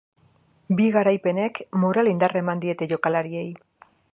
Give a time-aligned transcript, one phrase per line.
[0.77, 3.49] Bi garaipenek moral indarra eman diete jokalariei.